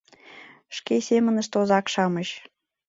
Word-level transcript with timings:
Шке 0.77 0.95
семынышт 1.07 1.53
озак-шамыч 1.61 2.29